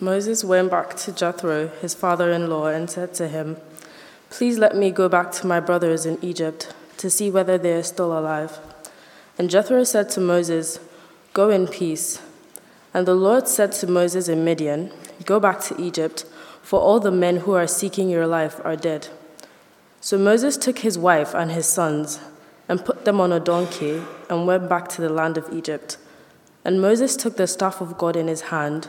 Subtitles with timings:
[0.00, 3.56] Moses went back to Jethro, his father in law, and said to him,
[4.30, 7.82] Please let me go back to my brothers in Egypt to see whether they are
[7.82, 8.58] still alive.
[9.38, 10.78] And Jethro said to Moses,
[11.32, 12.22] Go in peace.
[12.94, 14.92] And the Lord said to Moses in Midian,
[15.24, 16.24] Go back to Egypt,
[16.62, 19.08] for all the men who are seeking your life are dead.
[20.00, 22.20] So Moses took his wife and his sons
[22.68, 25.96] and put them on a donkey and went back to the land of Egypt.
[26.64, 28.88] And Moses took the staff of God in his hand,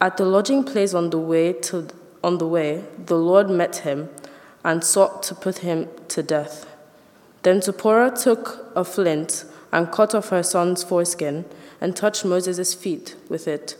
[0.00, 1.88] At the lodging place on the way to
[2.22, 4.08] on the way, the Lord met him
[4.64, 6.66] and sought to put him to death.
[7.42, 11.44] Then Zipporah took a flint and cut off her son's foreskin
[11.80, 13.76] and touched Moses' feet with it.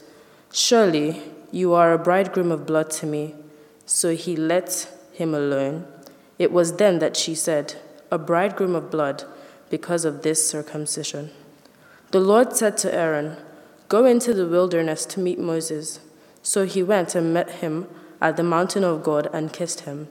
[0.53, 3.35] Surely you are a bridegroom of blood to me.
[3.85, 5.85] So he let him alone.
[6.39, 7.75] It was then that she said,
[8.11, 9.25] A bridegroom of blood
[9.69, 11.31] because of this circumcision.
[12.11, 13.35] The Lord said to Aaron,
[13.89, 15.99] Go into the wilderness to meet Moses.
[16.47, 17.89] So he went and met him
[18.21, 20.07] at the mountain of God and kissed him.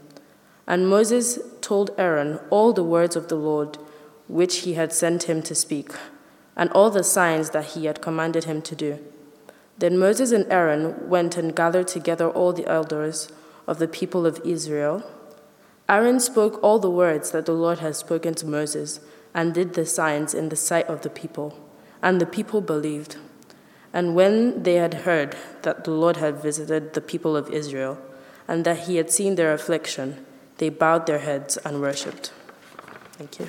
[0.66, 3.78] And Moses told Aaron all the words of the Lord
[4.28, 5.92] which he had sent him to speak,
[6.54, 8.98] and all the signs that he had commanded him to do.
[9.78, 13.32] Then Moses and Aaron went and gathered together all the elders
[13.66, 15.10] of the people of Israel.
[15.88, 19.00] Aaron spoke all the words that the Lord had spoken to Moses
[19.32, 21.58] and did the signs in the sight of the people.
[22.02, 23.16] And the people believed.
[23.96, 27.96] And when they had heard that the Lord had visited the people of Israel,
[28.46, 30.26] and that he had seen their affliction,
[30.58, 32.30] they bowed their heads and worshipped.
[33.16, 33.48] Thank you.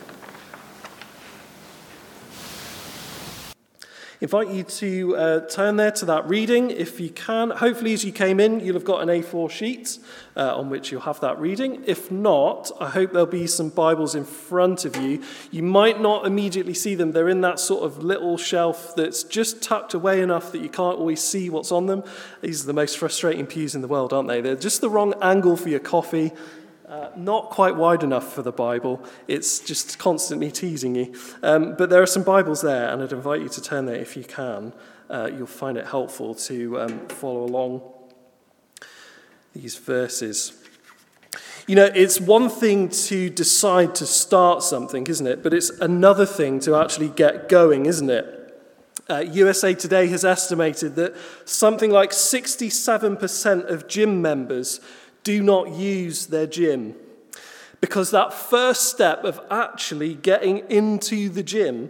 [4.19, 7.51] Invite you to uh, turn there to that reading if you can.
[7.51, 9.99] Hopefully, as you came in, you'll have got an A4 sheet
[10.35, 11.83] uh, on which you'll have that reading.
[11.85, 15.23] If not, I hope there'll be some Bibles in front of you.
[15.51, 19.61] You might not immediately see them, they're in that sort of little shelf that's just
[19.61, 22.03] tucked away enough that you can't always see what's on them.
[22.41, 24.41] These are the most frustrating pews in the world, aren't they?
[24.41, 26.31] They're just the wrong angle for your coffee.
[26.87, 29.03] Uh, not quite wide enough for the Bible.
[29.27, 31.13] It's just constantly teasing you.
[31.43, 34.15] Um, but there are some Bibles there, and I'd invite you to turn there if
[34.15, 34.71] you can.
[35.09, 37.81] Uh, you'll find it helpful to um, follow along
[39.53, 40.53] these verses.
[41.67, 45.43] You know, it's one thing to decide to start something, isn't it?
[45.43, 48.33] But it's another thing to actually get going, isn't it?
[49.09, 54.79] Uh, USA Today has estimated that something like 67% of gym members
[55.27, 56.95] do not use their gym.
[57.81, 61.89] Because that first step of actually getting into the gym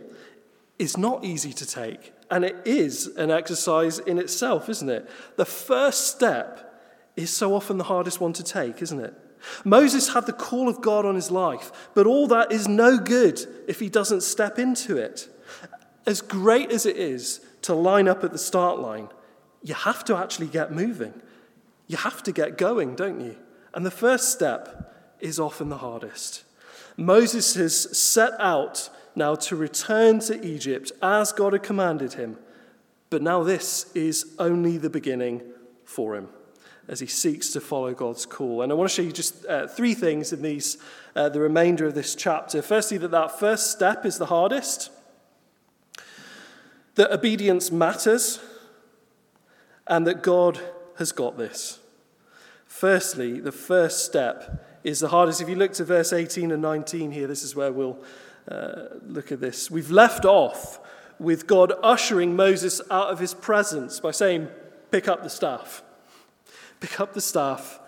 [0.79, 2.13] is not easy to take.
[2.31, 5.07] And it is an exercise in itself, isn't it?
[5.35, 6.81] The first step
[7.15, 9.13] is so often the hardest one to take, isn't it?
[9.63, 13.39] Moses had the call of God on his life, but all that is no good
[13.67, 15.29] if he doesn't step into it.
[16.07, 19.09] As great as it is to line up at the start line,
[19.61, 21.13] you have to actually get moving.
[21.87, 23.37] You have to get going, don't you?
[23.73, 26.43] And the first step is often the hardest.
[26.97, 32.37] Moses has set out now to return to Egypt as God had commanded him.
[33.09, 35.41] But now this is only the beginning
[35.85, 36.29] for him
[36.87, 38.61] as he seeks to follow God's call.
[38.61, 40.77] And I want to show you just uh, three things in these,
[41.15, 42.61] uh, the remainder of this chapter.
[42.61, 44.89] Firstly, that that first step is the hardest,
[46.95, 48.39] that obedience matters,
[49.85, 50.59] and that God
[50.97, 51.79] has got this.
[52.65, 55.41] Firstly, the first step is the hardest.
[55.41, 57.97] If you look to verse 18 and 19 here, this is where we'll
[58.49, 59.71] uh, look at this.
[59.71, 60.79] We've left off
[61.19, 64.49] with God ushering Moses out of his presence by saying,
[64.91, 65.83] Pick up the staff.
[66.79, 67.79] Pick up the staff.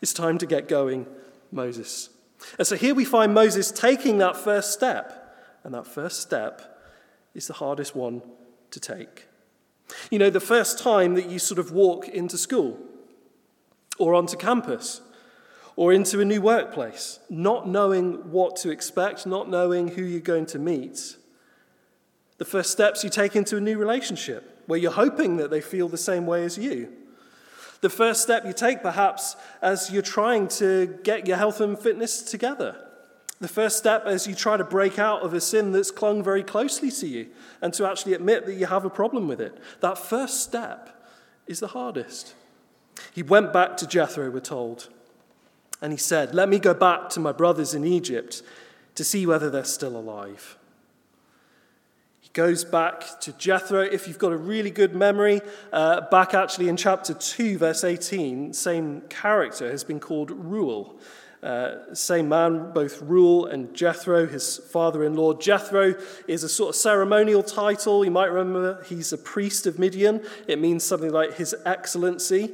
[0.00, 1.06] It's time to get going,
[1.52, 2.10] Moses.
[2.58, 5.36] And so here we find Moses taking that first step.
[5.62, 6.80] And that first step
[7.34, 8.22] is the hardest one
[8.70, 9.27] to take.
[10.10, 12.78] You know, the first time that you sort of walk into school
[13.98, 15.00] or onto campus
[15.76, 20.46] or into a new workplace, not knowing what to expect, not knowing who you're going
[20.46, 21.16] to meet.
[22.38, 25.88] The first steps you take into a new relationship where you're hoping that they feel
[25.88, 26.92] the same way as you.
[27.80, 32.22] The first step you take, perhaps, as you're trying to get your health and fitness
[32.22, 32.87] together.
[33.40, 36.42] The first step as you try to break out of a sin that's clung very
[36.42, 37.28] closely to you
[37.62, 39.56] and to actually admit that you have a problem with it.
[39.80, 41.08] That first step
[41.46, 42.34] is the hardest.
[43.12, 44.88] He went back to Jethro, we're told,
[45.80, 48.42] and he said, Let me go back to my brothers in Egypt
[48.96, 50.58] to see whether they're still alive.
[52.20, 53.82] He goes back to Jethro.
[53.82, 55.40] If you've got a really good memory,
[55.72, 60.98] uh, back actually in chapter 2, verse 18, same character has been called Reuel.
[61.42, 65.34] Uh, same man, both Reuel and Jethro, his father in law.
[65.34, 65.94] Jethro
[66.26, 68.04] is a sort of ceremonial title.
[68.04, 70.24] You might remember he's a priest of Midian.
[70.48, 72.50] It means something like His Excellency.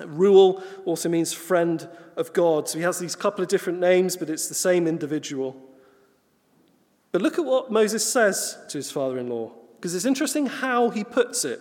[0.00, 2.68] Reuel also means friend of God.
[2.68, 5.56] So he has these couple of different names, but it's the same individual.
[7.12, 10.90] But look at what Moses says to his father in law, because it's interesting how
[10.90, 11.60] he puts it.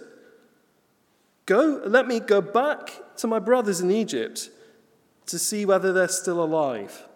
[1.46, 4.50] Go, let me go back to my brothers in Egypt
[5.30, 7.08] to see whether they're still alive.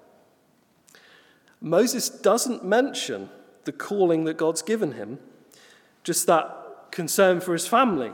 [1.59, 3.29] Moses doesn't mention
[3.63, 5.19] the calling that God's given him,
[6.03, 8.11] just that concern for his family,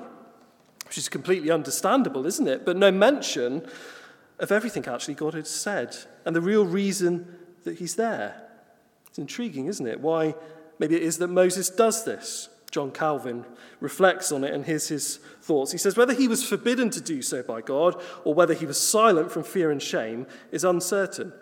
[0.86, 2.66] which is completely understandable, isn't it?
[2.66, 3.68] But no mention
[4.40, 7.36] of everything actually God had said and the real reason
[7.66, 8.42] that he's there.
[9.08, 10.00] It's intriguing, isn't it?
[10.00, 10.36] Why
[10.78, 12.50] maybe it is that Moses does this.
[12.72, 13.46] John Calvin
[13.80, 15.72] reflects on it and here's his thoughts.
[15.72, 18.80] He says, Whether he was forbidden to do so by God or whether he was
[18.80, 21.34] silent from fear and shame is uncertain.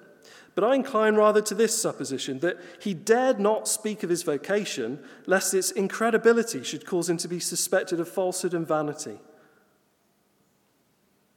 [0.56, 5.03] But I incline rather to this supposition that he dared not speak of his vocation,
[5.27, 9.19] lest its incredibility should cause him to be suspected of falsehood and vanity.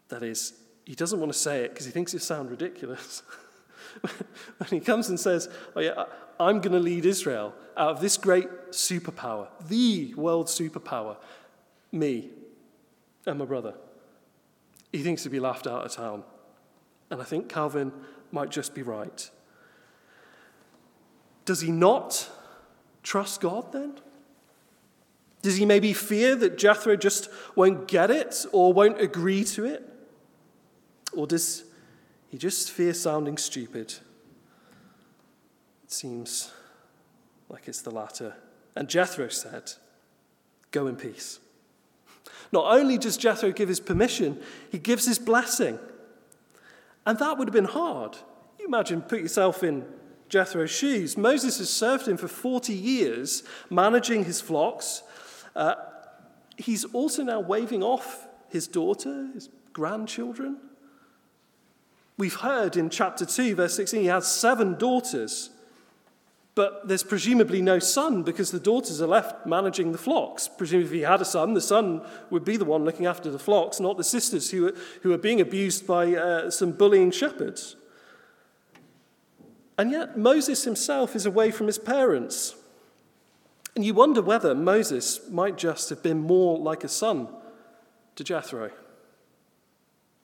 [0.08, 0.54] That is,
[0.86, 3.22] he doesn't want to say it because he thinks it sounds ridiculous.
[4.00, 6.04] when he comes and says, Oh, yeah,
[6.40, 11.16] I'm going to lead Israel out of this great superpower, the world superpower,
[11.92, 12.30] me
[13.26, 13.74] and my brother.
[14.92, 16.24] He thinks to be laughed out of town.
[17.10, 17.92] And I think Calvin
[18.32, 19.30] might just be right.
[21.44, 22.28] Does he not
[23.02, 23.94] trust God then?
[25.42, 29.88] Does he maybe fear that Jethro just won't get it or won't agree to it?
[31.12, 31.64] Or does
[32.30, 33.94] he just fear sounding stupid.
[35.90, 36.52] It seems
[37.48, 38.34] like it's the latter.
[38.76, 39.72] And Jethro said,
[40.70, 41.40] Go in peace.
[42.52, 44.40] Not only does Jethro give his permission,
[44.70, 45.80] he gives his blessing.
[47.04, 48.16] And that would have been hard.
[48.60, 49.84] You imagine, put yourself in
[50.28, 51.16] Jethro's shoes.
[51.16, 55.02] Moses has served him for 40 years, managing his flocks.
[55.56, 55.74] Uh,
[56.56, 60.58] he's also now waving off his daughter, his grandchildren.
[62.16, 65.50] We've heard in chapter 2, verse 16, he has seven daughters,
[66.60, 70.46] but there's presumably no son because the daughters are left managing the flocks.
[70.46, 73.38] Presumably, if he had a son, the son would be the one looking after the
[73.38, 77.76] flocks, not the sisters who are, who are being abused by uh, some bullying shepherds.
[79.78, 82.54] And yet, Moses himself is away from his parents.
[83.74, 87.28] And you wonder whether Moses might just have been more like a son
[88.16, 88.70] to Jethro.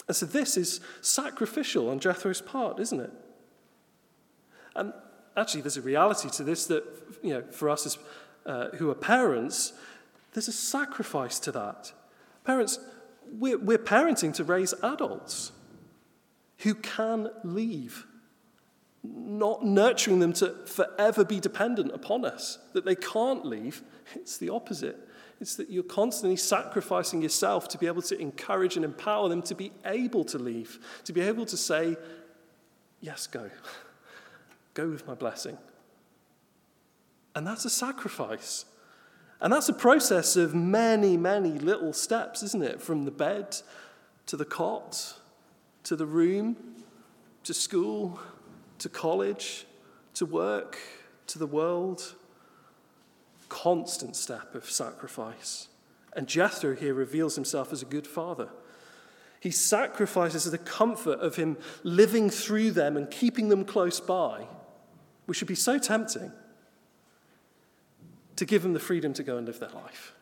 [0.06, 3.12] And so this is sacrificial on Jethro's part, isn't it?
[4.74, 4.92] And
[5.36, 6.84] actually, there's a reality to this that,
[7.22, 7.98] you know, for us as,
[8.44, 9.72] uh, who are parents,
[10.32, 11.92] there's a sacrifice to that.
[12.44, 12.78] Parents,
[13.32, 15.52] we're, we're parenting to raise adults
[16.58, 18.06] who can leave,
[19.02, 23.82] not nurturing them to forever be dependent upon us, that they can't leave.
[24.14, 24.96] It's the opposite.
[25.40, 29.54] It's that you're constantly sacrificing yourself to be able to encourage and empower them to
[29.54, 31.96] be able to leave, to be able to say,
[33.00, 33.50] Yes, go.
[34.76, 35.58] Go with my blessing.
[37.34, 38.66] And that's a sacrifice.
[39.40, 42.80] And that's a process of many, many little steps, isn't it?
[42.80, 43.56] From the bed
[44.26, 45.14] to the cot,
[45.84, 46.56] to the room,
[47.44, 48.20] to school,
[48.78, 49.66] to college,
[50.14, 50.78] to work,
[51.26, 52.14] to the world
[53.48, 55.68] constant step of sacrifice.
[56.14, 58.48] And Jethro here reveals himself as a good father.
[59.40, 64.46] He sacrifices the comfort of him living through them and keeping them close by,
[65.26, 66.32] which should be so tempting,
[68.36, 70.12] to give them the freedom to go and live their life.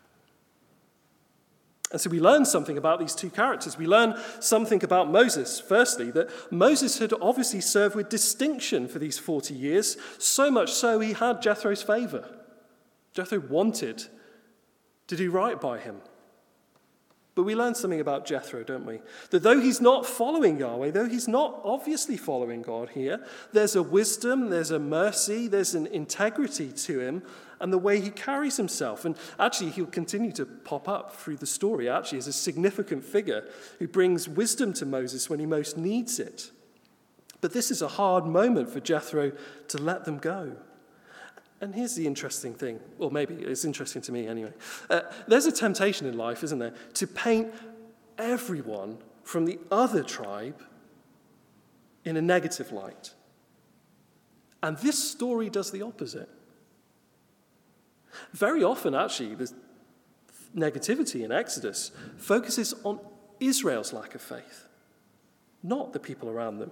[1.92, 3.78] And so we learn something about these two characters.
[3.78, 5.60] We learn something about Moses.
[5.60, 10.98] Firstly, that Moses had obviously served with distinction for these 40 years, so much so
[10.98, 12.28] he had Jethro's favor.
[13.12, 14.06] Jethro wanted
[15.06, 16.00] to do right by him.
[17.34, 19.00] But we learn something about Jethro, don't we?
[19.30, 23.82] That though he's not following Yahweh, though he's not obviously following God here, there's a
[23.82, 27.22] wisdom, there's a mercy, there's an integrity to him
[27.60, 29.04] and the way he carries himself.
[29.04, 33.48] And actually, he'll continue to pop up through the story, actually, as a significant figure
[33.78, 36.52] who brings wisdom to Moses when he most needs it.
[37.40, 39.32] But this is a hard moment for Jethro
[39.68, 40.56] to let them go.
[41.60, 44.52] And here's the interesting thing, or maybe it's interesting to me anyway.
[44.90, 47.54] Uh, there's a temptation in life, isn't there, to paint
[48.18, 50.62] everyone from the other tribe
[52.04, 53.14] in a negative light.
[54.62, 56.28] And this story does the opposite.
[58.32, 59.52] Very often, actually, the
[60.56, 63.00] negativity in Exodus focuses on
[63.40, 64.68] Israel's lack of faith,
[65.62, 66.70] not the people around them.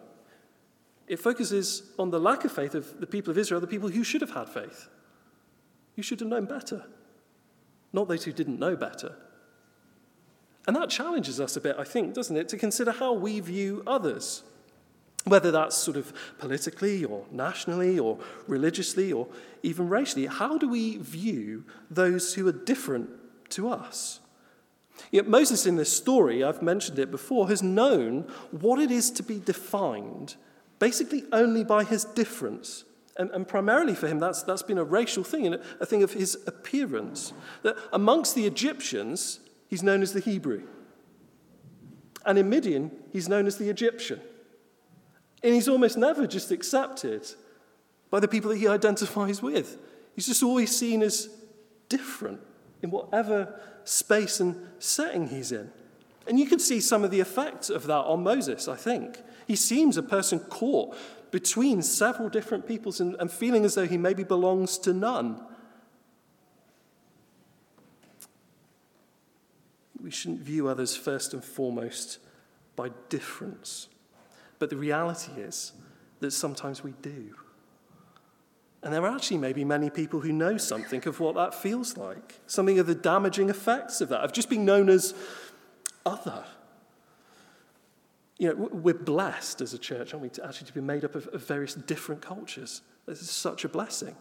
[1.13, 4.03] It focuses on the lack of faith of the people of Israel, the people who
[4.03, 4.89] should have had faith,
[5.95, 6.87] You should have known better,
[7.93, 9.15] not those who didn't know better.
[10.67, 13.83] And that challenges us a bit, I think, doesn't it, to consider how we view
[13.87, 14.43] others,
[15.25, 19.29] whether that's sort of politically or nationally or religiously or
[19.63, 20.25] even racially.
[20.25, 23.11] How do we view those who are different
[23.51, 24.21] to us?
[25.11, 29.23] Yet Moses, in this story, I've mentioned it before, has known what it is to
[29.23, 30.37] be defined
[30.83, 32.83] basically only by his difference.
[33.17, 36.03] And, and, primarily for him, that's, that's been a racial thing and a, a thing
[36.03, 37.33] of his appearance.
[37.63, 40.65] That amongst the Egyptians, he's known as the Hebrew.
[42.27, 44.21] And in Midian, he's known as the Egyptian.
[45.45, 47.29] And he's almost never just accepted
[48.11, 49.79] by the people that he identifies with.
[50.17, 51.29] He's just always seen as
[51.89, 52.41] different
[52.83, 55.71] in whatever space and setting he's in.
[56.27, 59.19] And you can see some of the effects of that on Moses, I think.
[59.53, 60.97] He seems a person caught
[61.31, 65.45] between several different peoples and, and feeling as though he maybe belongs to none.
[70.01, 72.19] We shouldn't view others first and foremost
[72.77, 73.89] by difference.
[74.59, 75.73] But the reality is
[76.21, 77.35] that sometimes we do.
[78.83, 82.41] And there are actually maybe many people who know something of what that feels like,
[82.47, 85.13] something of the damaging effects of that, of just being known as
[86.07, 86.43] other
[88.43, 91.15] you know, we're blessed as a church, aren't we, to actually to be made up
[91.15, 92.83] of, of various different cultures.
[93.07, 94.17] This is such a blessing.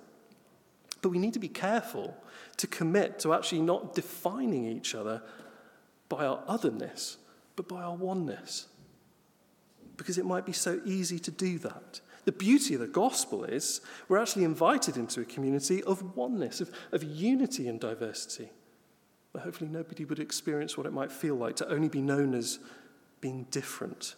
[1.01, 2.16] But we need to be careful
[2.58, 5.24] to commit to actually not defining each other
[6.08, 7.18] by our otherness,
[7.56, 8.68] but by our oneness.
[9.98, 12.01] Because it might be so easy to do that.
[12.25, 16.70] The beauty of the gospel is we're actually invited into a community of oneness, of,
[16.92, 18.51] of unity and diversity.
[19.34, 22.60] But hopefully, nobody would experience what it might feel like to only be known as
[23.22, 24.16] being different.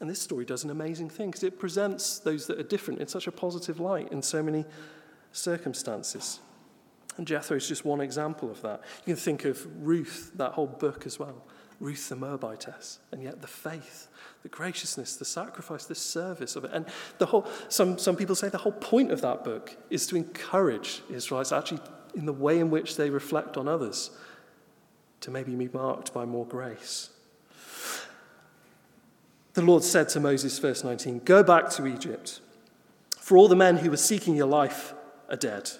[0.00, 3.06] And this story does an amazing thing because it presents those that are different in
[3.06, 4.64] such a positive light in so many
[5.32, 6.40] circumstances.
[7.16, 8.82] And Jethro is just one example of that.
[9.06, 11.42] You can think of Ruth, that whole book as well.
[11.80, 14.08] Ruth the Moabitess, and yet the faith,
[14.42, 16.70] the graciousness, the sacrifice, the service of it.
[16.72, 16.86] And
[17.18, 21.02] the whole, some, some people say the whole point of that book is to encourage
[21.10, 21.80] Israelites actually
[22.14, 24.10] in the way in which they reflect on others
[25.20, 27.10] to maybe be marked by more grace.
[29.54, 32.40] The Lord said to Moses, verse 19, Go back to Egypt,
[33.18, 34.92] for all the men who were seeking your life
[35.30, 35.70] are dead.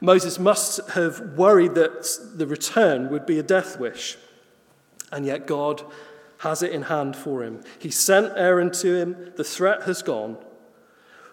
[0.00, 4.18] Moses must have worried that the return would be a death wish,
[5.10, 5.82] and yet God
[6.38, 7.62] has it in hand for him.
[7.78, 10.36] He sent Aaron to him, the threat has gone.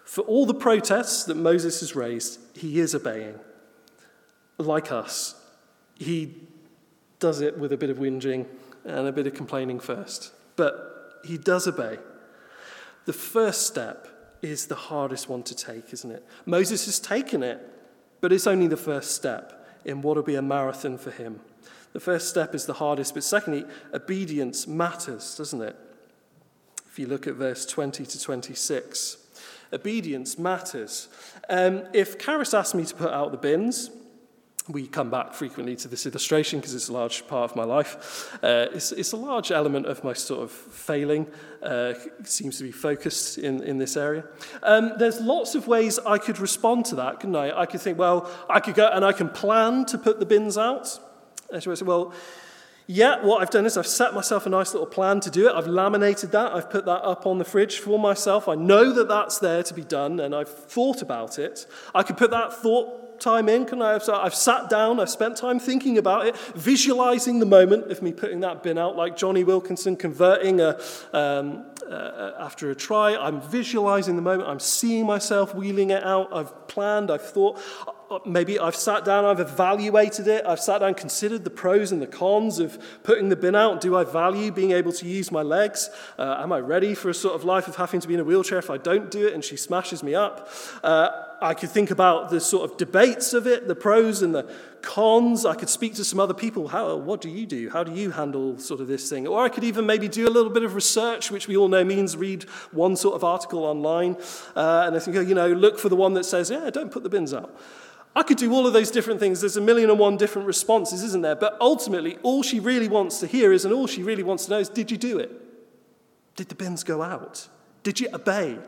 [0.04, 3.38] For all the protests that Moses has raised, he is obeying.
[4.58, 5.34] Like us,
[5.96, 6.34] he
[7.24, 8.44] does it with a bit of whinging
[8.84, 10.30] and a bit of complaining first.
[10.56, 11.96] But he does obey.
[13.06, 16.22] The first step is the hardest one to take, isn't it?
[16.44, 17.66] Moses has taken it,
[18.20, 21.40] but it's only the first step in what will be a marathon for him.
[21.94, 23.64] The first step is the hardest, but secondly,
[23.94, 25.76] obedience matters, doesn't it?
[26.90, 29.16] If you look at verse 20 to 26,
[29.72, 31.08] obedience matters.
[31.48, 33.88] Um, if Karis asked me to put out the bins,
[34.68, 38.32] we come back frequently to this illustration because it's a large part of my life.
[38.42, 41.26] Uh, it's, it's, a large element of my sort of failing.
[41.62, 41.92] Uh,
[42.22, 44.24] seems to be focused in, in this area.
[44.62, 47.60] Um, there's lots of ways I could respond to that, couldn't I?
[47.60, 50.56] I could think, well, I could go and I can plan to put the bins
[50.56, 50.98] out.
[51.52, 52.14] And she well,
[52.86, 55.54] yeah, what I've done is I've set myself a nice little plan to do it.
[55.54, 56.52] I've laminated that.
[56.52, 58.48] I've put that up on the fridge for myself.
[58.48, 61.66] I know that that's there to be done, and I've thought about it.
[61.94, 63.64] I could put that thought time in?
[63.64, 67.90] Can I have, I've sat down, I've spent time thinking about it, visualizing the moment
[67.90, 70.80] of me putting that bin out, like Jonny Wilkinson converting a,
[71.12, 73.16] um, uh, after a try.
[73.16, 77.60] I'm visualizing the moment, I'm seeing myself wheeling it out, I've planned, I've thought.
[78.10, 82.02] Uh, maybe I've sat down, I've evaluated it, I've sat down, considered the pros and
[82.02, 83.80] the cons of putting the bin out.
[83.80, 85.90] Do I value being able to use my legs?
[86.18, 88.24] Uh, am I ready for a sort of life of having to be in a
[88.24, 90.48] wheelchair if I don't do it and she smashes me up?
[90.82, 91.08] Uh,
[91.44, 95.44] I could think about the sort of debates of it, the pros and the cons.
[95.44, 96.68] I could speak to some other people.
[96.68, 97.68] How, what do you do?
[97.68, 99.26] How do you handle sort of this thing?
[99.26, 101.84] Or I could even maybe do a little bit of research, which we all know
[101.84, 104.16] means read one sort of article online.
[104.56, 107.02] Uh, and I think, you know, look for the one that says, yeah, don't put
[107.02, 107.54] the bins out.
[108.16, 109.40] I could do all of those different things.
[109.40, 111.36] There's a million and one different responses, isn't there?
[111.36, 114.52] But ultimately, all she really wants to hear is, and all she really wants to
[114.52, 115.30] know is, did you do it?
[116.36, 117.48] Did the bins go out?
[117.82, 118.58] Did you obey?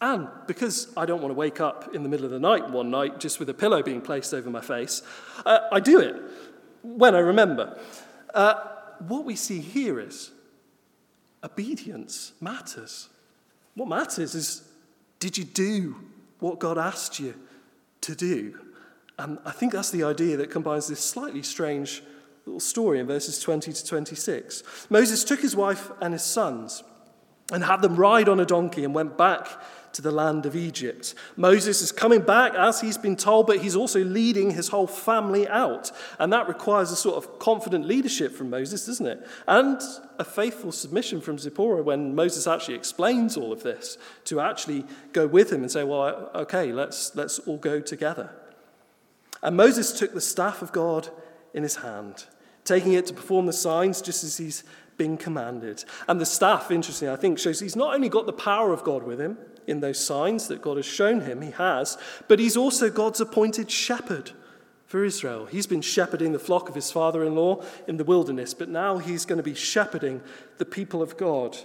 [0.00, 2.90] And because I don't want to wake up in the middle of the night one
[2.90, 5.02] night just with a pillow being placed over my face,
[5.44, 6.16] uh, I do it
[6.82, 7.78] when I remember.
[8.32, 8.54] Uh,
[9.06, 10.30] what we see here is
[11.44, 13.08] obedience matters.
[13.74, 14.62] What matters is
[15.18, 15.96] did you do
[16.38, 17.34] what God asked you
[18.02, 18.58] to do?
[19.18, 22.02] And I think that's the idea that combines this slightly strange
[22.46, 24.62] little story in verses 20 to 26.
[24.88, 26.82] Moses took his wife and his sons
[27.52, 29.46] and had them ride on a donkey and went back
[29.92, 31.14] to the land of Egypt.
[31.36, 35.48] Moses is coming back as he's been told, but he's also leading his whole family
[35.48, 35.90] out.
[36.18, 39.26] And that requires a sort of confident leadership from Moses, doesn't it?
[39.46, 39.80] And
[40.18, 45.26] a faithful submission from Zipporah when Moses actually explains all of this to actually go
[45.26, 48.30] with him and say, well, okay, let's, let's all go together.
[49.42, 51.08] And Moses took the staff of God
[51.54, 52.24] in his hand,
[52.64, 54.62] taking it to perform the signs just as he's
[54.98, 55.82] been commanded.
[56.08, 59.02] And the staff, interestingly, I think, shows he's not only got the power of God
[59.02, 61.96] with him, in those signs that God has shown him, he has,
[62.28, 64.32] but he's also God's appointed shepherd
[64.86, 65.46] for Israel.
[65.46, 68.98] He's been shepherding the flock of his father in law in the wilderness, but now
[68.98, 70.20] he's going to be shepherding
[70.58, 71.56] the people of God.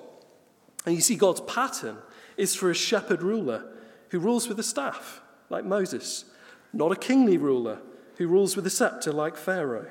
[0.86, 1.98] And you see, God's pattern
[2.38, 3.66] is for a shepherd ruler
[4.10, 6.26] who rules with a staff, like Moses,
[6.72, 7.80] not a kingly ruler
[8.18, 9.90] who rules with a scepter, like Pharaoh.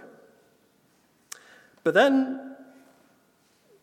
[1.82, 2.56] But then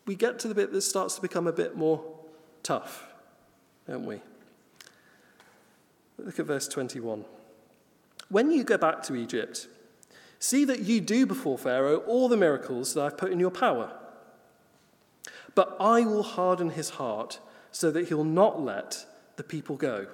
[0.05, 2.03] we get to the bit that starts to become a bit more
[2.63, 3.10] tough
[3.87, 4.21] don't we?
[6.17, 7.25] Look at verse 21.
[8.29, 9.67] When you go back to Egypt,
[10.39, 13.91] see that you do before Pharaoh all the miracles that I've put in your power.
[15.55, 17.39] But I will harden his heart
[17.71, 20.07] so that he'll not let the people go.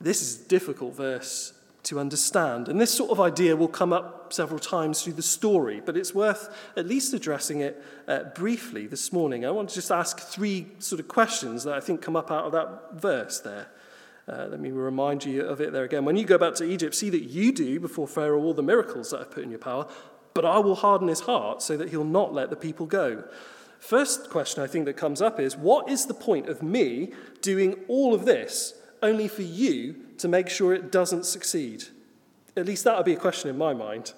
[0.00, 1.52] This is a difficult verse
[1.86, 2.68] to understand.
[2.68, 6.12] And this sort of idea will come up several times through the story, but it's
[6.12, 9.46] worth at least addressing it uh, briefly this morning.
[9.46, 12.44] I want to just ask three sort of questions that I think come up out
[12.44, 13.68] of that verse there.
[14.28, 16.04] Uh, let me remind you of it there again.
[16.04, 19.10] When you go back to Egypt, see that you do before Pharaoh all the miracles
[19.10, 19.86] that I've put in your power,
[20.34, 23.22] but I will harden his heart so that he'll not let the people go.
[23.78, 27.76] First question I think that comes up is what is the point of me doing
[27.86, 31.84] all of this only for you to make sure it doesn't succeed?
[32.56, 34.12] At least that would be a question in my mind.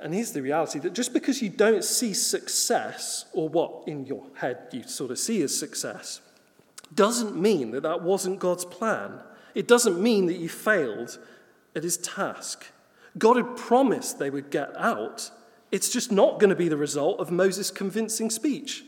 [0.00, 4.24] And here's the reality that just because you don't see success, or what in your
[4.34, 6.20] head you sort of see as success,
[6.94, 9.20] doesn't mean that that wasn't God's plan.
[9.54, 11.18] It doesn't mean that you failed
[11.76, 12.66] at his task.
[13.18, 15.30] God had promised they would get out.
[15.70, 18.84] It's just not going to be the result of Moses' convincing speech.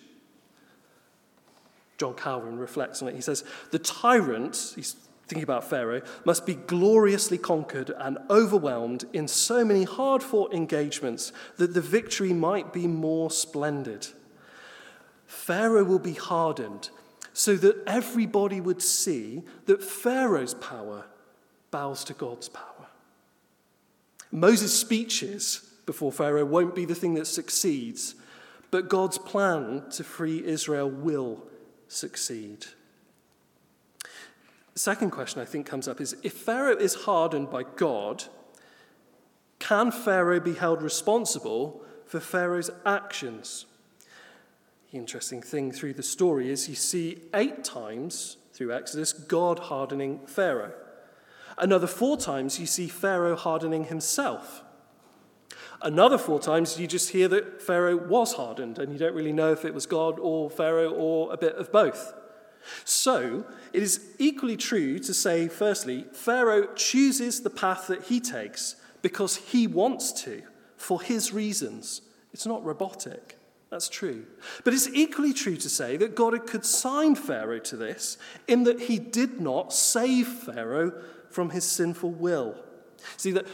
[2.02, 3.14] John Calvin reflects on it.
[3.14, 4.96] He says, The tyrant, he's
[5.28, 11.32] thinking about Pharaoh, must be gloriously conquered and overwhelmed in so many hard fought engagements
[11.58, 14.08] that the victory might be more splendid.
[15.26, 16.90] Pharaoh will be hardened
[17.32, 21.04] so that everybody would see that Pharaoh's power
[21.70, 22.88] bows to God's power.
[24.32, 28.16] Moses' speeches before Pharaoh won't be the thing that succeeds,
[28.72, 31.44] but God's plan to free Israel will
[31.92, 32.66] succeed.
[34.74, 38.24] Second question I think comes up is if Pharaoh is hardened by God,
[39.58, 43.66] can Pharaoh be held responsible for Pharaoh's actions?
[44.90, 50.20] The interesting thing through the story is you see eight times through Exodus God hardening
[50.26, 50.72] Pharaoh.
[51.58, 54.61] Another four times you see Pharaoh hardening himself.
[55.82, 59.52] Another four times, you just hear that Pharaoh was hardened, and you don't really know
[59.52, 62.14] if it was God or Pharaoh or a bit of both.
[62.84, 68.76] So, it is equally true to say, firstly, Pharaoh chooses the path that he takes
[69.02, 70.42] because he wants to,
[70.76, 72.02] for his reasons.
[72.32, 73.36] It's not robotic.
[73.70, 74.26] That's true.
[74.64, 78.82] But it's equally true to say that God had consigned Pharaoh to this in that
[78.82, 80.92] he did not save Pharaoh
[81.30, 82.54] from his sinful will.
[83.16, 83.46] See, that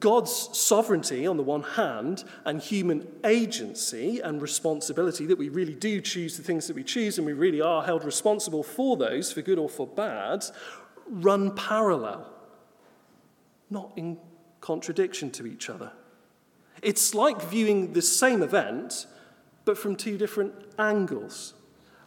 [0.00, 6.00] God's sovereignty on the one hand, and human agency and responsibility that we really do
[6.00, 9.40] choose the things that we choose and we really are held responsible for those, for
[9.40, 10.44] good or for bad,
[11.08, 12.30] run parallel,
[13.70, 14.18] not in
[14.60, 15.92] contradiction to each other.
[16.82, 19.06] It's like viewing the same event,
[19.64, 21.54] but from two different angles.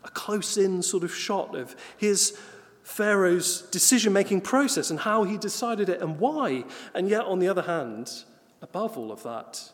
[0.04, 2.40] A close in sort of shot of his
[2.84, 6.66] Pharaoh's decision making process and how he decided it and why.
[6.94, 8.24] And yet, on the other hand,
[8.62, 9.72] above all of that,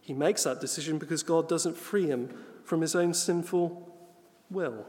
[0.00, 2.30] he makes that decision because God doesn't free him
[2.64, 3.92] from his own sinful
[4.50, 4.86] will.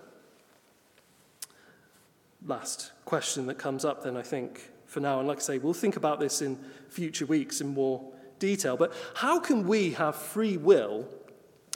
[2.45, 5.19] last question that comes up, then, I think, for now.
[5.19, 6.57] And like I say, we'll think about this in
[6.89, 8.77] future weeks in more detail.
[8.77, 11.07] But how can we have free will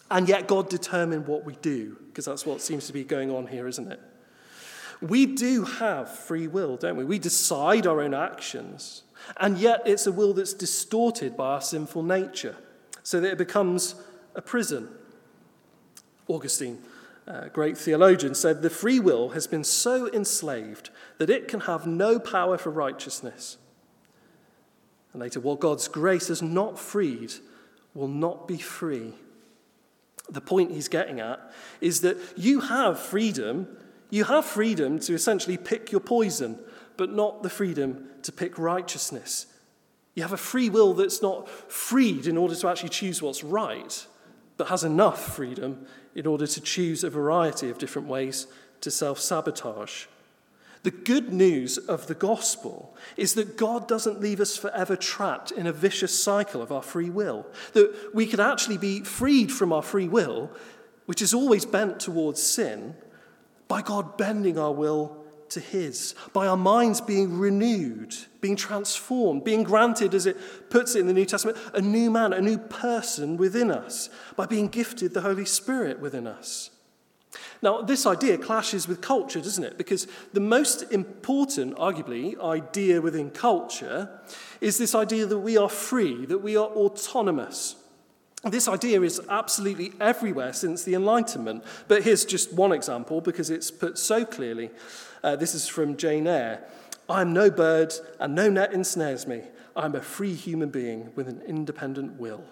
[0.09, 1.97] and yet God determine what we do?
[2.07, 3.99] Because that's what seems to be going on here, isn't it?
[5.01, 7.03] We do have free will, don't we?
[7.03, 9.03] We decide our own actions,
[9.37, 12.55] and yet it's a will that's distorted by our sinful nature,
[13.01, 13.95] so that it becomes
[14.35, 14.87] a prison.
[16.27, 16.79] Augustine,
[17.25, 21.87] a great theologian, said the free will has been so enslaved that it can have
[21.87, 23.57] no power for righteousness.
[25.13, 27.33] And later, what God's grace has not freed
[27.93, 29.13] will not be free.
[30.29, 31.39] The point he's getting at
[31.81, 33.67] is that you have freedom.
[34.11, 36.59] You have freedom to essentially pick your poison,
[36.97, 39.47] but not the freedom to pick righteousness.
[40.13, 44.05] You have a free will that's not freed in order to actually choose what's right,
[44.57, 48.47] but has enough freedom in order to choose a variety of different ways
[48.81, 50.05] to self sabotage.
[50.83, 55.67] The good news of the gospel is that God doesn't leave us forever trapped in
[55.67, 57.45] a vicious cycle of our free will.
[57.73, 60.51] That we could actually be freed from our free will,
[61.05, 62.95] which is always bent towards sin,
[63.71, 65.15] by God bending our will
[65.47, 70.35] to His, by our minds being renewed, being transformed, being granted, as it
[70.69, 74.45] puts it in the New Testament, a new man, a new person within us, by
[74.45, 76.69] being gifted the Holy Spirit within us.
[77.61, 79.77] Now, this idea clashes with culture, doesn't it?
[79.77, 84.19] Because the most important, arguably, idea within culture
[84.59, 87.77] is this idea that we are free, that we are autonomous.
[88.43, 91.63] This idea is absolutely everywhere since the Enlightenment.
[91.87, 94.71] But here's just one example because it's put so clearly.
[95.23, 96.63] Uh, this is from Jane Eyre
[97.09, 99.43] I am no bird, and no net ensnares me.
[99.75, 102.43] I am a free human being with an independent will.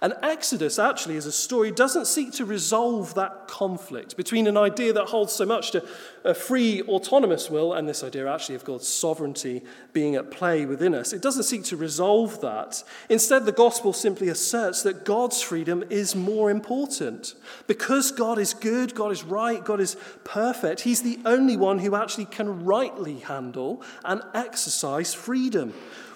[0.00, 4.92] And Exodus, actually, as a story, doesn't seek to resolve that conflict between an idea
[4.92, 5.84] that holds so much to
[6.24, 10.94] a free, autonomous will and this idea, actually, of God's sovereignty being at play within
[10.94, 11.12] us.
[11.12, 12.84] It doesn't seek to resolve that.
[13.08, 17.34] Instead, the gospel simply asserts that God's freedom is more important.
[17.66, 21.96] Because God is good, God is right, God is perfect, He's the only one who
[21.96, 25.74] actually can rightly handle and exercise freedom.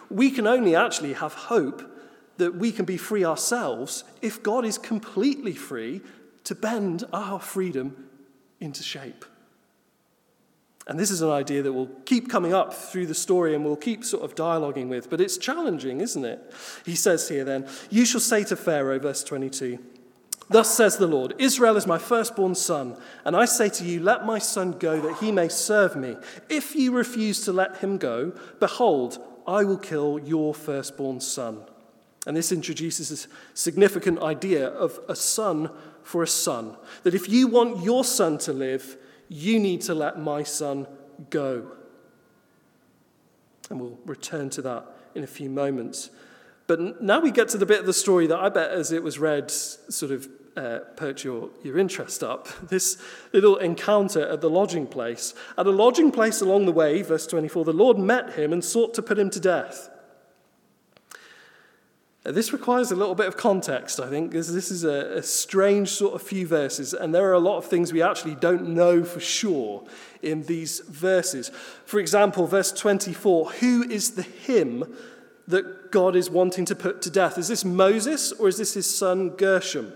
[0.08, 1.91] We can only actually have hope
[2.38, 6.00] that we can be free ourselves if God is completely free
[6.44, 8.08] to bend our freedom
[8.60, 9.24] into shape.
[10.86, 13.76] And this is an idea that will keep coming up through the story and we'll
[13.76, 16.52] keep sort of dialoguing with, but it's challenging, isn't it?
[16.84, 19.78] He says here then, You shall say to Pharaoh, verse 22,
[20.50, 24.26] Thus says the Lord Israel is my firstborn son, and I say to you, Let
[24.26, 26.16] my son go that he may serve me.
[26.48, 31.64] If you refuse to let him go, behold, I will kill your firstborn son.
[32.26, 35.70] And this introduces a significant idea of a son
[36.02, 36.76] for a son.
[37.02, 38.96] That if you want your son to live,
[39.28, 40.86] you need to let my son
[41.30, 41.72] go.
[43.70, 46.10] And we'll return to that in a few moments.
[46.66, 49.02] But now we get to the bit of the story that I bet, as it
[49.02, 52.48] was read, sort of uh, perked your, your interest up.
[52.68, 55.34] This little encounter at the lodging place.
[55.58, 58.94] At a lodging place along the way, verse 24, the Lord met him and sought
[58.94, 59.88] to put him to death.
[62.24, 65.88] This requires a little bit of context, I think, because this is a, a, strange
[65.88, 69.02] sort of few verses, and there are a lot of things we actually don't know
[69.02, 69.82] for sure
[70.22, 71.50] in these verses.
[71.84, 74.96] For example, verse 24 Who is the him
[75.48, 77.38] that God is wanting to put to death?
[77.38, 79.92] Is this Moses or is this his son Gershom?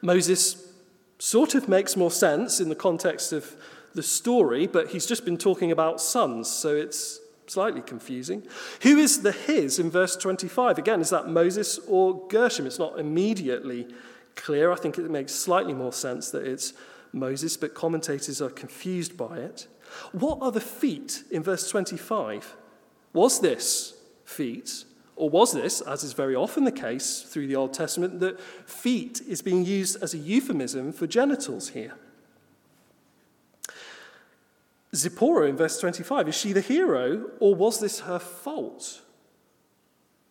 [0.00, 0.66] Moses
[1.18, 3.54] sort of makes more sense in the context of
[3.94, 8.46] the story, but he's just been talking about sons, so it's slightly confusing.
[8.82, 10.78] Who is the his in verse 25?
[10.78, 12.66] Again, is that Moses or Gershom?
[12.66, 13.88] It's not immediately
[14.34, 14.70] clear.
[14.70, 16.72] I think it makes slightly more sense that it's
[17.12, 19.66] Moses, but commentators are confused by it.
[20.12, 22.56] What are the feet in verse 25?
[23.12, 24.84] Was this feet?
[25.16, 29.20] Or was this, as is very often the case through the Old Testament, that feet
[29.26, 31.94] is being used as a euphemism for genitals here?
[34.94, 39.02] Zipporah in verse 25, is she the hero or was this her fault?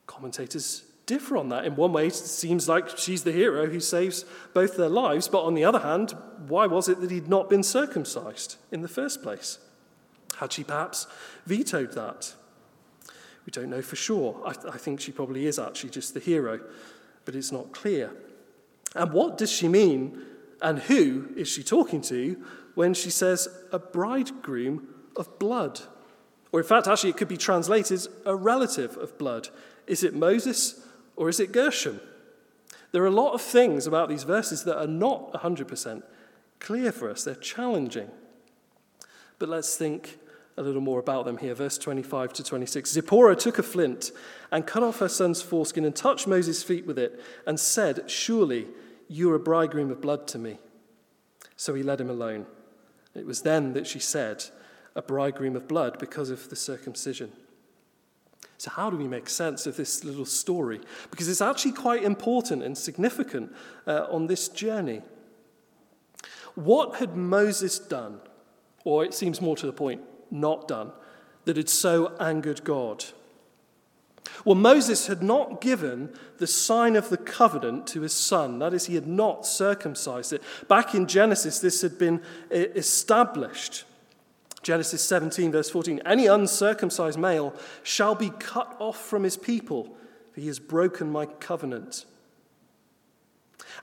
[0.07, 1.65] Commentators differ on that.
[1.65, 5.43] In one way, it seems like she's the hero who saves both their lives, but
[5.43, 6.15] on the other hand,
[6.47, 9.59] why was it that he'd not been circumcised in the first place?
[10.37, 11.07] Had she perhaps
[11.45, 12.33] vetoed that?
[13.45, 14.41] We don't know for sure.
[14.45, 16.59] I, I think she probably is actually just the hero,
[17.25, 18.11] but it's not clear.
[18.93, 20.21] And what does she mean,
[20.61, 22.43] and who is she talking to
[22.77, 25.81] when she says a bridegroom of blood.
[26.51, 29.49] Or, in fact, actually, it could be translated a relative of blood.
[29.87, 30.79] Is it Moses
[31.15, 31.99] or is it Gershom?
[32.91, 36.03] There are a lot of things about these verses that are not 100%
[36.59, 38.11] clear for us, they're challenging.
[39.39, 40.19] But let's think
[40.55, 41.55] a little more about them here.
[41.55, 42.91] Verse 25 to 26.
[42.91, 44.11] Zipporah took a flint
[44.51, 48.67] and cut off her son's foreskin and touched Moses' feet with it and said, Surely
[49.07, 50.59] you are a bridegroom of blood to me.
[51.55, 52.45] So he let him alone.
[53.17, 54.45] It was then that she said,
[54.95, 57.31] A bridegroom of blood because of the circumcision.
[58.57, 60.81] So, how do we make sense of this little story?
[61.11, 63.53] Because it's actually quite important and significant
[63.85, 65.01] uh, on this journey.
[66.55, 68.19] What had Moses done,
[68.83, 70.01] or it seems more to the point,
[70.31, 70.91] not done,
[71.45, 73.05] that had so angered God?
[74.45, 78.59] Well, Moses had not given the sign of the covenant to his son.
[78.59, 80.41] That is, he had not circumcised it.
[80.67, 83.83] Back in Genesis, this had been established.
[84.63, 89.95] Genesis 17, verse 14 Any uncircumcised male shall be cut off from his people,
[90.33, 92.05] for he has broken my covenant.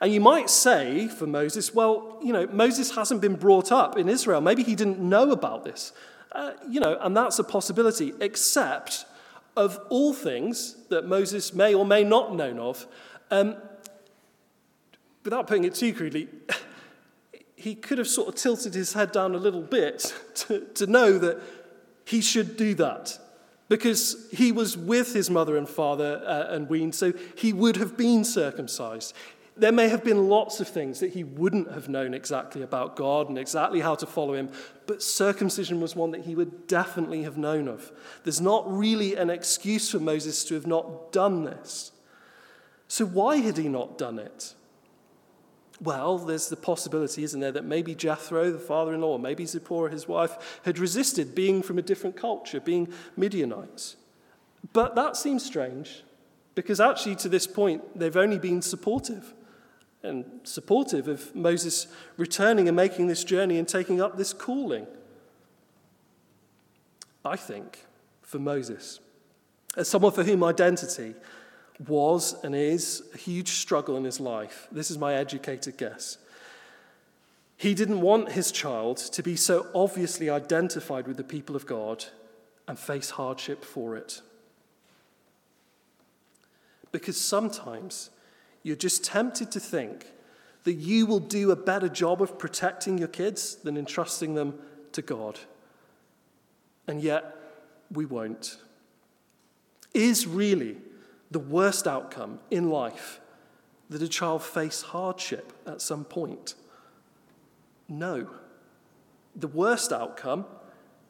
[0.01, 4.09] And you might say for Moses, well, you know, Moses hasn't been brought up in
[4.09, 4.41] Israel.
[4.41, 5.93] Maybe he didn't know about this.
[6.33, 9.07] Uh, you know, and that's a possibility, except
[9.57, 12.87] of all things that Moses may or may not known of,
[13.31, 13.57] um,
[15.25, 16.29] without putting it too crudely,
[17.57, 21.19] he could have sort of tilted his head down a little bit to, to know
[21.19, 21.41] that
[22.05, 23.19] he should do that
[23.69, 27.97] because he was with his mother and father uh, and weaned, so he would have
[27.97, 29.15] been circumcised.
[29.57, 33.29] There may have been lots of things that he wouldn't have known exactly about God
[33.29, 34.51] and exactly how to follow him,
[34.87, 37.93] but circumcision was one that he would definitely have known of.
[38.25, 41.93] There's not really an excuse for Moses to have not done this.
[42.89, 44.55] So, why had he not done it?
[45.81, 49.91] Well, there's the possibility, isn't there, that maybe Jethro, the father in law, maybe Zipporah,
[49.91, 53.97] his wife, had resisted being from a different culture, being Midianites.
[54.73, 56.03] But that seems strange
[56.55, 59.35] because actually, to this point, they've only been supportive
[60.05, 64.87] and supportive of Moses returning and making this journey and taking up this calling.
[67.25, 67.87] I think
[68.23, 69.01] for Moses,
[69.77, 71.15] as someone for whom identity
[71.89, 74.69] was and is a huge struggle in his life.
[74.71, 76.19] This is my educated guess.
[77.57, 82.05] He didn't want his child to be so obviously identified with the people of God
[82.69, 84.21] and face hardship for it.
[86.93, 88.11] Because sometimes
[88.65, 90.07] you're just tempted to think
[90.65, 94.59] that you will do a better job of protecting your kids than entrusting them
[94.93, 95.39] to God.
[96.89, 97.37] And yet,
[97.93, 98.57] we won't.
[99.93, 100.79] Is really
[101.31, 103.21] the worst outcome in life
[103.91, 106.55] that a child face hardship at some point?
[107.87, 108.31] No.
[109.37, 110.47] The worst outcome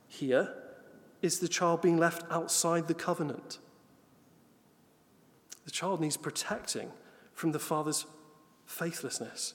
[0.09, 0.53] here
[1.23, 3.59] is the child being left outside the covenant.
[5.65, 6.91] The child needs protecting
[7.35, 8.07] from the father's
[8.67, 9.55] faithlessness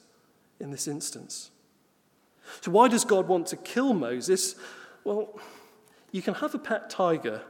[0.60, 1.52] in this instance.
[2.62, 4.56] So, why does God want to kill Moses?
[5.04, 5.40] Well,
[6.12, 7.42] you can have a pet tiger,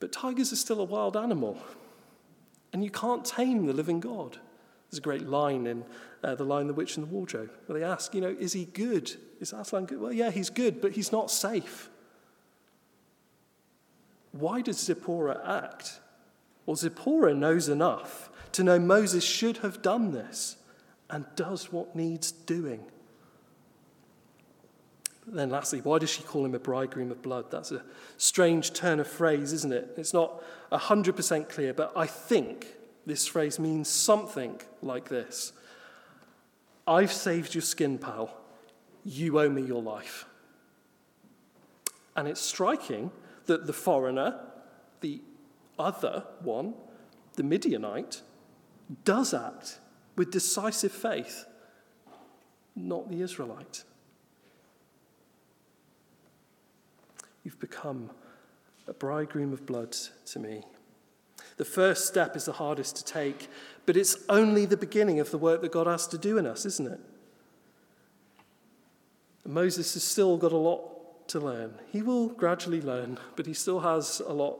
[0.00, 1.58] but tigers are still a wild animal.
[2.72, 4.38] And you can't tame the living God.
[4.90, 5.84] There's a great line in
[6.22, 8.66] uh, The Lion, the Witch, and the Wardrobe where they ask, you know, is he
[8.66, 9.16] good?
[9.40, 10.00] Is Aslan good?
[10.00, 11.88] Well, yeah, he's good, but he's not safe.
[14.32, 16.00] Why does Zipporah act?
[16.66, 20.56] Well, Zipporah knows enough to know Moses should have done this
[21.10, 22.84] and does what needs doing.
[25.26, 27.50] then, lastly, why does she call him a bridegroom of blood?
[27.50, 27.82] That's a
[28.16, 29.94] strange turn of phrase, isn't it?
[29.96, 32.66] It's not 100% clear, but I think
[33.04, 35.52] this phrase means something like this
[36.86, 38.34] I've saved your skin, pal.
[39.04, 40.24] You owe me your life.
[42.16, 43.10] And it's striking
[43.46, 44.40] that the foreigner,
[45.00, 45.20] the
[45.78, 46.74] other one,
[47.34, 48.22] the Midianite,
[49.04, 49.78] does act
[50.16, 51.44] with decisive faith,
[52.74, 53.84] not the Israelite.
[57.44, 58.10] You've become
[58.86, 59.96] a bridegroom of blood
[60.26, 60.64] to me.
[61.56, 63.48] The first step is the hardest to take,
[63.86, 66.64] but it's only the beginning of the work that God has to do in us,
[66.64, 67.00] isn't it?
[69.46, 71.74] Moses has still got a lot to learn.
[71.90, 74.58] He will gradually learn, but he still has a lot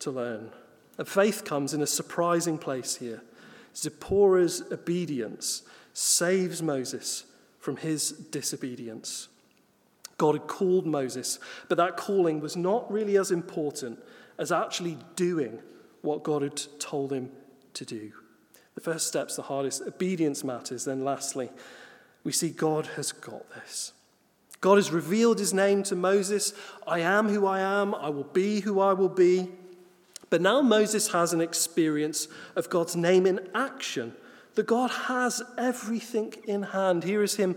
[0.00, 0.52] to learn.
[0.96, 3.22] And faith comes in a surprising place here.
[3.76, 7.24] Zipporah's obedience saves Moses
[7.58, 9.28] from his disobedience.
[10.16, 13.98] God had called Moses, but that calling was not really as important
[14.38, 15.60] as actually doing
[16.02, 17.30] what God had told him
[17.74, 18.12] to do.
[18.74, 19.82] The first step's the hardest.
[19.82, 20.84] Obedience matters.
[20.84, 21.50] Then, lastly,
[22.22, 23.92] we see God has got this.
[24.60, 26.52] God has revealed his name to Moses
[26.86, 29.48] I am who I am, I will be who I will be.
[30.30, 34.14] But now Moses has an experience of God's name in action,
[34.54, 37.04] that God has everything in hand.
[37.04, 37.56] Here is him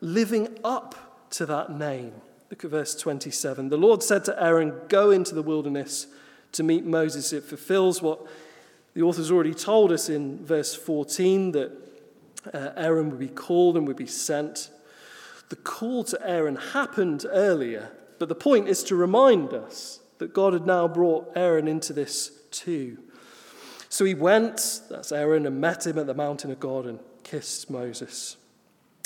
[0.00, 2.12] living up to that name
[2.50, 3.68] Look at verse 27.
[3.68, 6.06] The Lord said to Aaron, Go into the wilderness
[6.52, 7.32] to meet Moses.
[7.32, 8.26] It fulfills what
[8.94, 11.72] the author's already told us in verse 14 that
[12.52, 14.70] uh, Aaron would be called and would be sent.
[15.50, 20.52] The call to Aaron happened earlier, but the point is to remind us that God
[20.52, 22.98] had now brought Aaron into this too.
[23.88, 27.70] So he went, that's Aaron, and met him at the mountain of God and kissed
[27.70, 28.36] Moses.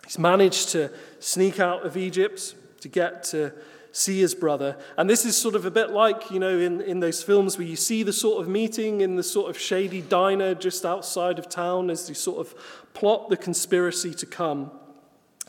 [0.05, 3.53] He's managed to sneak out of Egypt to get to
[3.93, 4.77] see his brother.
[4.97, 7.67] And this is sort of a bit like, you know, in, in those films where
[7.67, 11.49] you see the sort of meeting in the sort of shady diner just outside of
[11.49, 12.55] town as they sort of
[12.95, 14.71] plot the conspiracy to come.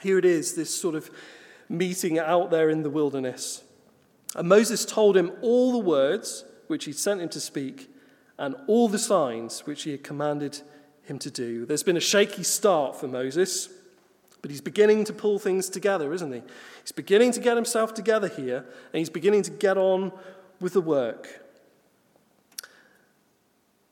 [0.02, 1.10] Here it is, this sort of
[1.70, 3.64] meeting out there in the wilderness.
[4.36, 7.90] And Moses told him all the words which he sent him to speak
[8.40, 10.62] and all the signs which he had commanded
[11.04, 11.66] him to do.
[11.66, 13.70] There's been a shaky start for Moses,
[14.42, 16.42] but he's beginning to pull things together, isn't he?
[16.82, 20.12] He's beginning to get himself together here, and he's beginning to get on
[20.60, 21.42] with the work.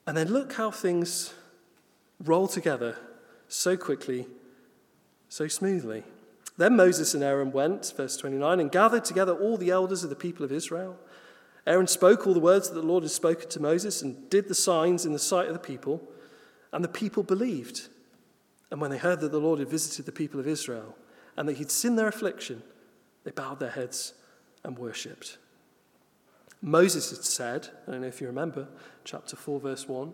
[0.08, 1.34] And then look how things
[2.24, 2.98] roll together
[3.48, 4.28] so quickly,
[5.30, 6.04] so smoothly.
[6.62, 10.16] Then Moses and Aaron went, verse 29, and gathered together all the elders of the
[10.16, 10.96] people of Israel.
[11.66, 14.54] Aaron spoke all the words that the Lord had spoken to Moses and did the
[14.54, 16.08] signs in the sight of the people,
[16.72, 17.88] and the people believed.
[18.70, 20.96] And when they heard that the Lord had visited the people of Israel
[21.36, 22.62] and that he'd seen their affliction,
[23.24, 24.14] they bowed their heads
[24.64, 25.40] and worshipped.
[26.62, 28.68] Moses had said, I don't know if you remember,
[29.04, 30.14] chapter 4, verse 1,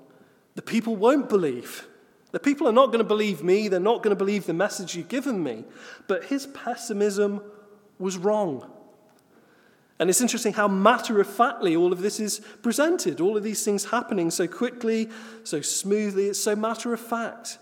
[0.56, 1.90] the people won't believe.
[2.32, 3.68] The people are not going to believe me.
[3.68, 5.63] They're not going to believe the message you've given me.
[6.08, 7.42] But his pessimism
[8.00, 8.70] was wrong.
[10.00, 13.20] And it's interesting how matter of factly all of this is presented.
[13.20, 15.10] All of these things happening so quickly,
[15.44, 16.28] so smoothly.
[16.28, 17.58] It's so matter of fact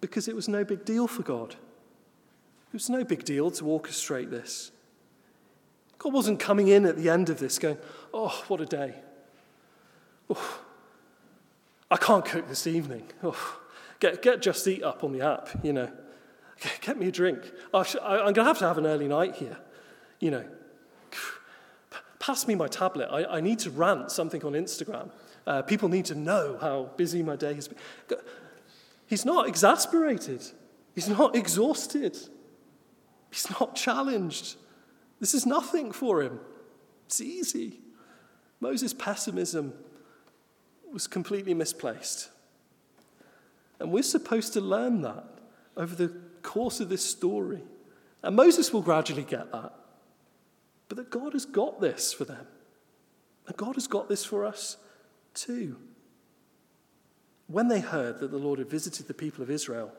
[0.00, 1.52] because it was no big deal for God.
[1.52, 4.70] It was no big deal to orchestrate this.
[5.98, 7.78] God wasn't coming in at the end of this going,
[8.12, 8.94] oh, what a day.
[10.28, 10.60] Oh,
[11.90, 13.08] I can't cook this evening.
[13.22, 13.60] Oh,
[14.00, 15.90] get, get Just Eat up on the app, you know.
[16.80, 17.40] Get, me a drink.
[17.74, 19.58] I am going to have to have an early night here,
[20.20, 20.44] you know.
[22.18, 23.08] Pass me my tablet.
[23.10, 25.10] I, I need to rant something on Instagram.
[25.46, 27.78] Uh, people need to know how busy my day has been.
[29.06, 30.42] He's not exasperated.
[30.94, 32.16] He's not exhausted.
[33.30, 34.56] He's not challenged.
[35.20, 36.40] This is nothing for him.
[37.04, 37.80] It's easy.
[38.60, 39.74] Moses' pessimism
[40.92, 42.30] was completely misplaced.
[43.78, 45.24] And we're supposed to learn that
[45.76, 46.08] over the
[46.42, 47.62] course of this story.
[48.22, 49.72] And Moses will gradually get that.
[50.88, 52.46] But that God has got this for them.
[53.46, 54.76] And God has got this for us
[55.34, 55.76] too.
[57.48, 59.92] When they heard that the Lord had visited the people of Israel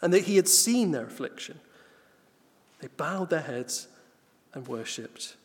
[0.00, 1.60] and that he had seen their affliction,
[2.80, 3.86] they bowed their heads
[4.54, 5.36] and worshipped.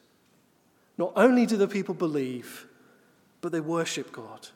[0.98, 2.66] Not only do the people believe,
[3.42, 4.48] but they worship God.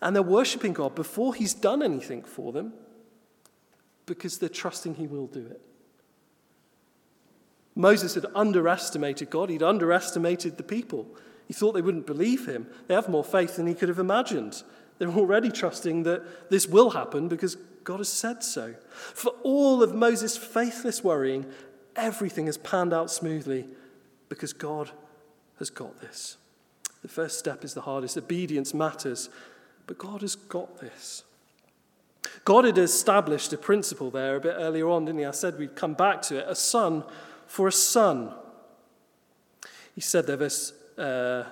[0.00, 2.72] And they're worshiping God before he's done anything for them
[4.06, 5.60] because they're trusting he will do it.
[7.74, 11.06] Moses had underestimated God, he'd underestimated the people.
[11.46, 12.66] He thought they wouldn't believe him.
[12.86, 14.62] They have more faith than he could have imagined.
[14.98, 18.74] They're already trusting that this will happen because God has said so.
[19.14, 21.46] For all of Moses' faithless worrying,
[21.96, 23.66] everything has panned out smoothly
[24.28, 24.90] because God
[25.58, 26.36] has got this.
[27.02, 28.18] The first step is the hardest.
[28.18, 29.30] Obedience matters,
[29.88, 31.24] but God has got this.
[32.44, 35.24] God had established a principle there a bit earlier on, didn't he?
[35.24, 37.02] I said we'd come back to it a son
[37.46, 38.34] for a son.
[39.94, 41.44] He said there, verse uh,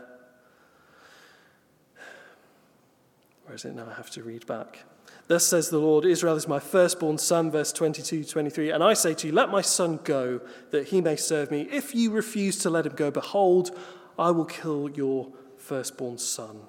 [3.46, 3.88] Where is it now?
[3.90, 4.84] I have to read back.
[5.28, 8.70] Thus says the Lord, Israel is my firstborn son, verse 22, 23.
[8.70, 10.40] And I say to you, let my son go,
[10.72, 11.62] that he may serve me.
[11.72, 13.76] If you refuse to let him go, behold,
[14.18, 16.60] I will kill your firstborn son.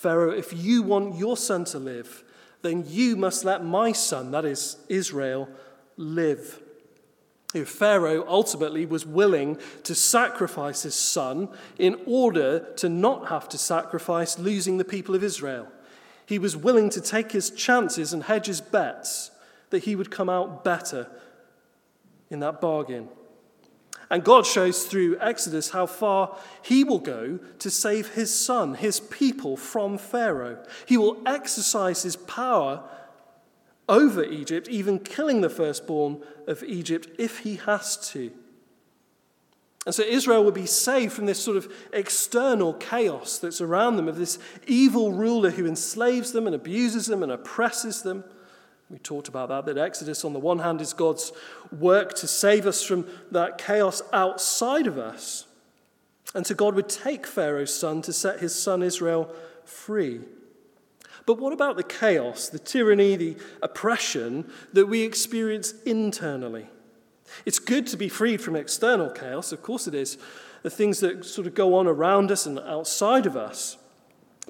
[0.00, 2.24] Pharaoh, if you want your son to live,
[2.62, 5.46] then you must let my son, that is Israel,
[5.98, 6.58] live.
[7.52, 13.58] If Pharaoh ultimately was willing to sacrifice his son in order to not have to
[13.58, 15.68] sacrifice losing the people of Israel.
[16.24, 19.30] He was willing to take his chances and hedge his bets
[19.68, 21.10] that he would come out better
[22.30, 23.10] in that bargain.
[24.10, 28.98] And God shows through Exodus how far he will go to save his son, his
[28.98, 30.64] people from Pharaoh.
[30.86, 32.82] He will exercise his power
[33.88, 38.32] over Egypt, even killing the firstborn of Egypt if he has to.
[39.86, 44.08] And so Israel will be saved from this sort of external chaos that's around them,
[44.08, 48.24] of this evil ruler who enslaves them and abuses them and oppresses them.
[48.90, 51.32] We talked about that, that Exodus, on the one hand, is God's
[51.70, 55.46] work to save us from that chaos outside of us.
[56.34, 59.32] And so God would take Pharaoh's son to set his son Israel
[59.64, 60.20] free.
[61.24, 66.66] But what about the chaos, the tyranny, the oppression that we experience internally?
[67.46, 70.18] It's good to be freed from external chaos, of course it is,
[70.62, 73.76] the things that sort of go on around us and outside of us.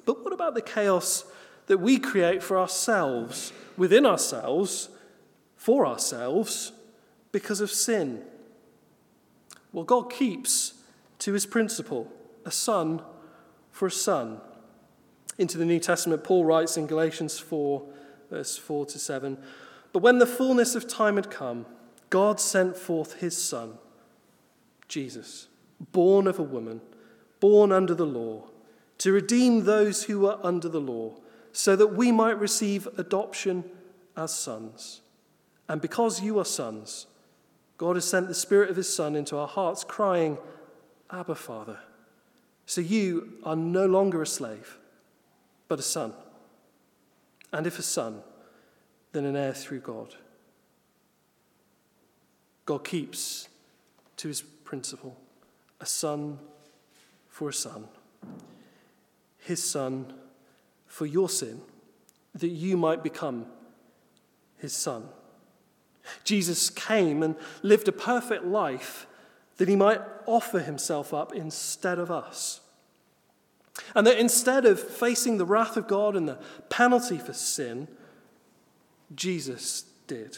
[0.05, 1.25] But what about the chaos
[1.71, 4.89] that we create for ourselves, within ourselves,
[5.55, 6.73] for ourselves,
[7.31, 8.21] because of sin?
[9.71, 10.73] Well, God keeps
[11.19, 12.11] to his principle
[12.43, 13.01] a son
[13.71, 14.41] for a son.
[15.37, 17.81] Into the New Testament, Paul writes in Galatians 4,
[18.29, 19.37] verse 4 to 7
[19.93, 21.65] But when the fullness of time had come,
[22.09, 23.77] God sent forth his son,
[24.89, 25.47] Jesus,
[25.93, 26.81] born of a woman,
[27.39, 28.49] born under the law,
[28.97, 31.15] to redeem those who were under the law
[31.51, 33.63] so that we might receive adoption
[34.15, 35.01] as sons.
[35.67, 37.07] And because you are sons,
[37.77, 40.37] God has sent the Spirit of His Son into our hearts, crying,
[41.09, 41.79] Abba, Father.
[42.65, 44.77] So you are no longer a slave,
[45.67, 46.13] but a son.
[47.51, 48.21] And if a son,
[49.11, 50.15] then an heir through God.
[52.65, 53.49] God keeps
[54.17, 55.17] to his principle
[55.81, 56.39] a son
[57.27, 57.87] for a son.
[59.39, 60.13] His son
[60.91, 61.61] for your sin,
[62.35, 63.45] that you might become
[64.57, 65.05] his son.
[66.25, 69.07] Jesus came and lived a perfect life
[69.55, 72.59] that he might offer himself up instead of us.
[73.95, 76.39] And that instead of facing the wrath of God and the
[76.69, 77.87] penalty for sin,
[79.15, 80.37] Jesus did.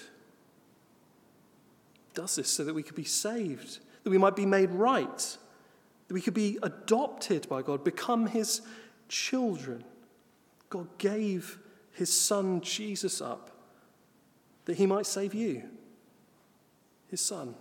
[2.13, 5.37] Does this so that we could be saved, that we might be made right,
[6.07, 8.61] that we could be adopted by God, become his
[9.09, 9.83] children.
[10.73, 11.59] God gave
[11.91, 13.51] his son Jesus up
[14.65, 15.61] that he might save you,
[17.11, 17.53] his son.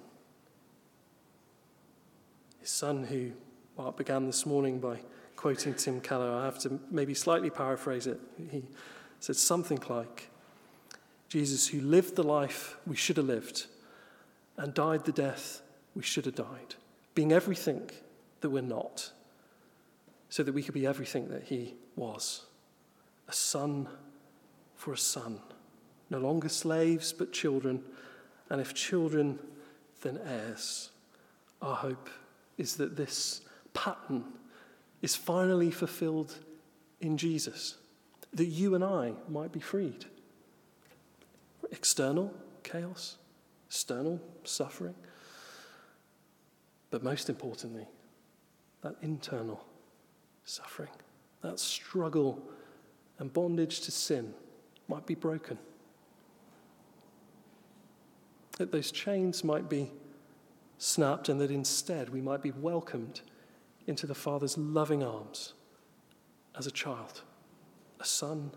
[2.58, 3.32] His son, who
[3.76, 5.00] Mark began this morning by
[5.36, 8.18] quoting Tim Keller, I have to maybe slightly paraphrase it.
[8.50, 8.62] He
[9.20, 10.30] said something like
[11.28, 13.66] Jesus, who lived the life we should have lived
[14.56, 15.60] and died the death
[15.94, 16.76] we should have died,
[17.14, 17.90] being everything
[18.40, 19.12] that we're not,
[20.30, 22.46] so that we could be everything that he was
[23.28, 23.88] a son
[24.76, 25.40] for a son.
[26.10, 27.82] No longer slaves, but children.
[28.50, 29.38] And if children,
[30.02, 30.90] then heirs.
[31.60, 32.10] Our hope
[32.58, 33.42] is that this
[33.72, 34.24] pattern
[35.00, 36.38] is finally fulfilled
[37.00, 37.76] in Jesus,
[38.32, 40.04] that you and I might be freed.
[41.70, 43.16] External chaos,
[43.68, 44.94] external suffering,
[46.90, 47.86] but most importantly,
[48.82, 49.64] that internal
[50.44, 50.90] suffering,
[51.40, 52.42] that struggle
[53.22, 54.34] and bondage to sin
[54.88, 55.56] might be broken.
[58.58, 59.92] That those chains might be
[60.76, 63.20] snapped, and that instead we might be welcomed
[63.86, 65.52] into the Father's loving arms
[66.58, 67.22] as a child,
[68.00, 68.50] a son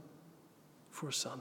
[0.90, 1.34] for a son.